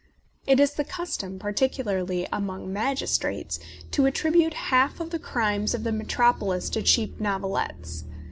[0.47, 3.59] It is the cus tom, particularly among magistrates,
[3.91, 8.05] to at tribute half the crimes of the Metropolis to cheap novelettes.